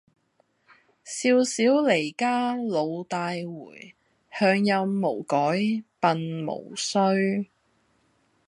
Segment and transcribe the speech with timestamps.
[1.03, 3.93] 少小離家老大回，
[4.35, 7.47] 鄉音無改鬢毛衰。